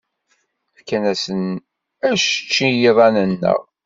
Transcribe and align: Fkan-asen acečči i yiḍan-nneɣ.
Fkan-asen 0.77 1.41
acečči 2.09 2.67
i 2.71 2.77
yiḍan-nneɣ. 2.81 3.59